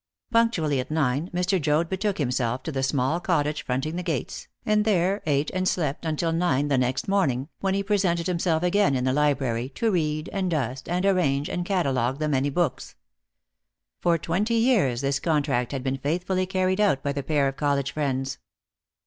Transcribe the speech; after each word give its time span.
Punctually 0.31 0.79
at 0.79 0.89
nine 0.89 1.29
Mr. 1.29 1.61
Joad 1.61 1.87
betook 1.87 2.17
himself 2.17 2.63
to 2.63 2.71
the 2.71 2.81
small 2.81 3.19
cottage 3.19 3.63
fronting 3.63 3.97
the 3.97 4.01
gates, 4.01 4.47
and 4.65 4.83
there 4.83 5.21
ate 5.27 5.51
and 5.51 5.67
slept 5.67 6.05
until 6.05 6.31
nine 6.31 6.69
the 6.69 6.77
next 6.79 7.07
morning, 7.07 7.49
when 7.59 7.75
he 7.75 7.83
presented 7.83 8.25
himself 8.25 8.63
again 8.63 8.95
in 8.95 9.03
the 9.03 9.13
library, 9.13 9.69
to 9.75 9.91
read, 9.91 10.27
and 10.33 10.49
dust, 10.49 10.89
and 10.89 11.05
arrange, 11.05 11.47
and 11.49 11.65
catalogue 11.65 12.17
the 12.17 12.27
many 12.27 12.49
books. 12.49 12.95
For 13.99 14.17
twenty 14.17 14.55
years 14.55 15.01
this 15.01 15.19
contract 15.19 15.71
had 15.71 15.83
been 15.83 15.99
faithfully 15.99 16.47
carried 16.47 16.81
out 16.81 17.03
by 17.03 17.11
the 17.13 17.21
pair 17.21 17.47
of 17.47 17.55
college 17.57 17.91
friends. 17.91 18.39